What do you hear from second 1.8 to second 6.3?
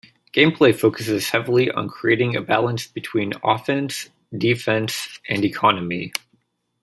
creating a balance between offense, defense, and economy.